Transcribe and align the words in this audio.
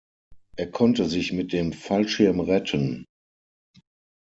Er 0.55 0.65
konnte 0.71 1.05
sich 1.07 1.31
mit 1.31 1.53
dem 1.53 1.73
Fallschirm 1.73 2.39
retten. 2.39 3.05